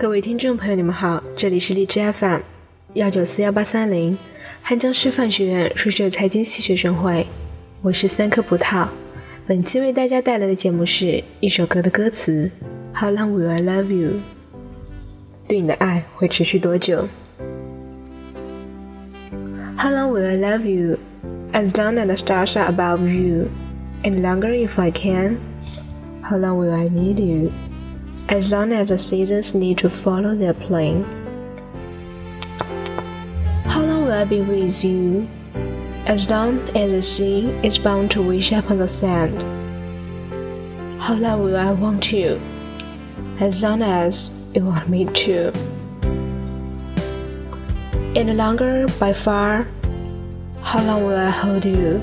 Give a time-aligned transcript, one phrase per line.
[0.00, 2.38] 各位听众朋友，你们好，这里是荔枝 FM
[2.94, 4.16] 幺九四幺八三零
[4.62, 7.26] 汉江师范学院数学财经系学生会，
[7.82, 8.86] 我是三颗葡萄。
[9.44, 12.48] 本期为大家带来的节目是一首歌的歌词
[12.94, 14.20] ：How long will I love you？
[15.48, 17.08] 对你的爱会持续多久
[19.76, 20.96] ？How long will I love you?
[21.52, 23.48] As long as the stars are above you,
[24.04, 25.38] and longer if I can.
[26.22, 27.50] How long will I need you?
[28.28, 31.02] As long as the seasons need to follow their plan.
[33.64, 35.26] How long will I be with you?
[36.04, 39.40] As long as the sea is bound to wish upon the sand.
[41.00, 42.38] How long will I want you?
[43.40, 45.52] As long as you want me to.
[48.14, 49.66] And longer by far,
[50.60, 52.02] how long will I hold you?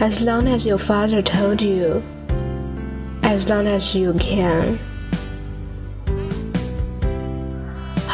[0.00, 2.02] As long as your father told you
[3.24, 4.78] as long as you can.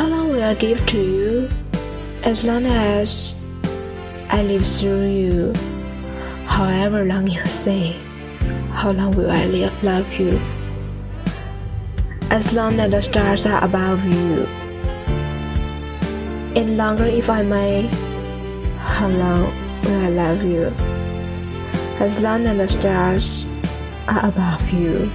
[0.00, 1.50] How long will I give to you?
[2.24, 3.36] As long as
[4.30, 5.52] I live through you.
[6.46, 8.00] However long you say,
[8.72, 9.44] how long will I
[9.84, 10.40] love you?
[12.30, 14.48] As long as the stars are above you.
[16.56, 17.84] And longer if I may,
[18.80, 19.52] how long
[19.84, 20.72] will I love you?
[22.00, 23.46] As long as the stars
[24.08, 25.12] are above you.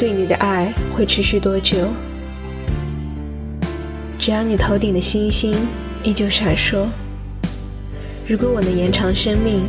[0.00, 1.88] 对你的爱会持续多久？
[4.18, 5.54] 只要你头顶的星星
[6.02, 6.86] 依旧闪烁。
[8.26, 9.60] 如果我能延长生命，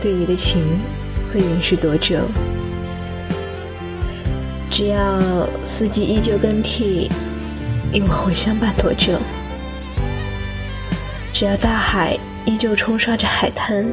[0.00, 0.64] 对你的情
[1.30, 2.16] 会延续多久？
[4.70, 5.20] 只要
[5.66, 7.10] 四季依旧更替，
[7.92, 9.18] 你我会相伴多久？
[11.30, 13.84] 只要大海依旧冲刷着海滩，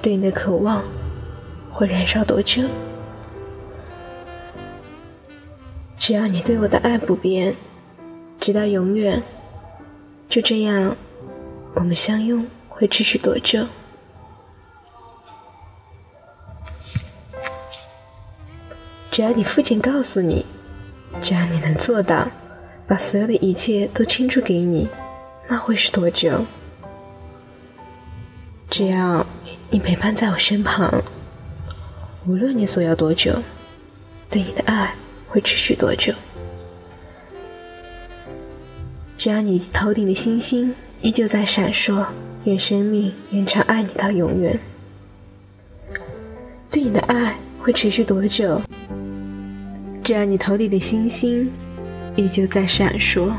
[0.00, 0.82] 对你的渴望
[1.70, 2.62] 会燃烧多久？
[6.06, 7.56] 只要你对我的爱不变，
[8.38, 9.22] 直到永远，
[10.28, 10.94] 就这样，
[11.72, 13.66] 我们相拥会持续多久？
[19.10, 20.44] 只要你父亲告诉你，
[21.22, 22.28] 只要你能做到，
[22.86, 24.86] 把所有的一切都倾注给你。
[25.48, 26.44] 那会是多久？
[28.70, 29.24] 只要
[29.70, 31.02] 你陪伴在我身旁，
[32.26, 33.42] 无论你所要多久，
[34.28, 34.94] 对你的爱
[35.34, 36.14] 会持续多久？
[39.16, 40.72] 只要你头顶的星星
[41.02, 42.06] 依旧在闪烁，
[42.44, 44.56] 愿生命延长，爱你到永远。
[46.70, 48.62] 对你的爱会持续多久？
[50.04, 51.50] 只要你头顶的星星
[52.14, 53.32] 依旧在闪烁。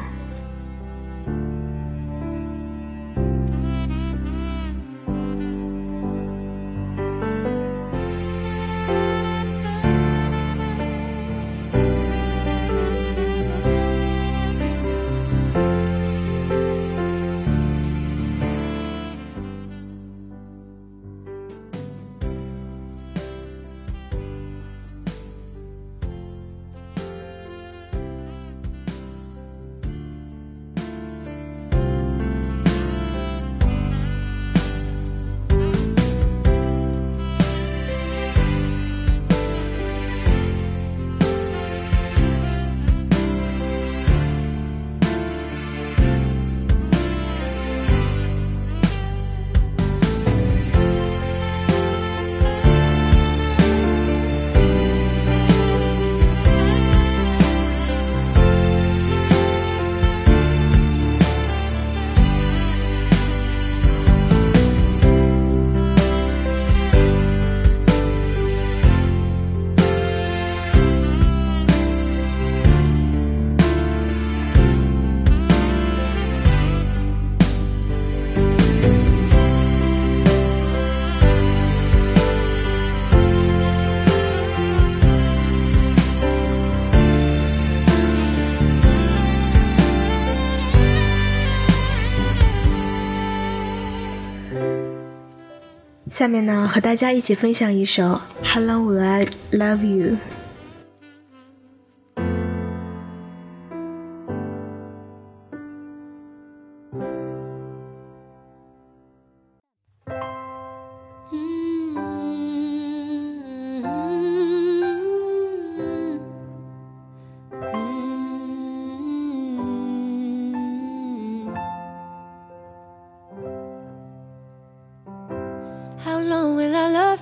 [96.12, 98.04] 下面呢，和大家一起分享一首
[98.44, 100.12] 《How Long Will I Love You》。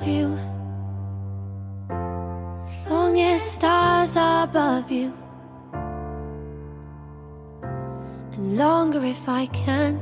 [0.07, 0.38] you.
[1.89, 5.13] As long as stars are above you.
[8.33, 10.00] And longer if I can.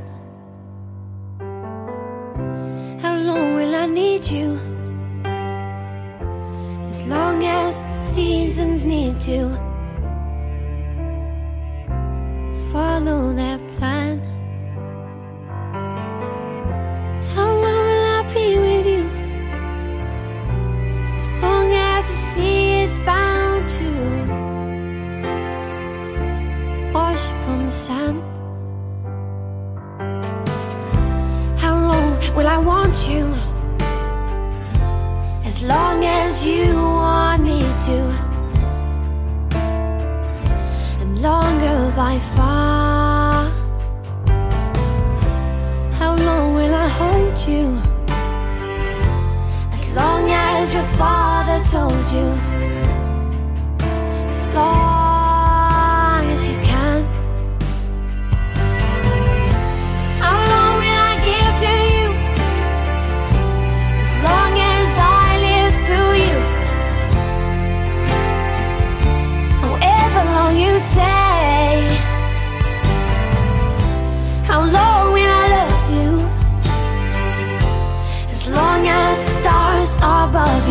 [3.01, 4.59] How long will I need you?
[6.91, 9.49] As long as the seasons need to
[12.71, 13.70] follow that.
[27.11, 28.19] Wash upon the sand.
[31.59, 33.25] How long will I want you?
[35.43, 37.97] As long as you want me to,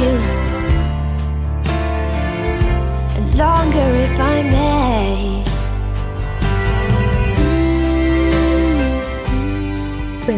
[0.00, 0.39] you.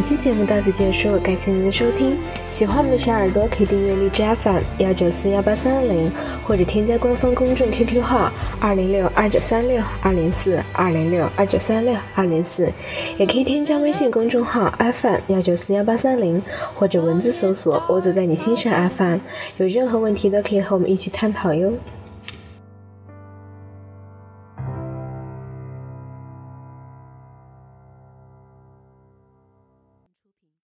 [0.03, 2.17] 本期节目到此结束，感谢您的收听。
[2.51, 6.11] 喜欢我们的小耳朵可以订阅荔枝 FM 幺九四幺八三零，
[6.45, 8.29] 或者添加官方公众 QQ 号
[8.59, 12.69] 二零六二九三六二零四二零六二九三六二零四，
[13.17, 16.43] 也可以添加微信公众号 FM 幺九四幺八三零，
[16.75, 19.19] 或者文字搜索“我走在你心上 FM”。
[19.59, 21.73] 有任何问题都可以和我们一起探讨哟。